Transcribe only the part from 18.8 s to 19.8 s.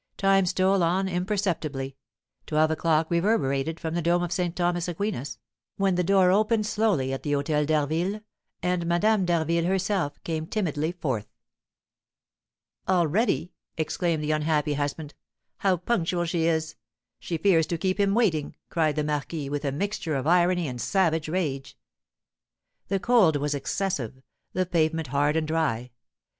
the marquis, with a